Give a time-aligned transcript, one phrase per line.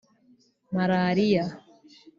[0.75, 1.45] maraliya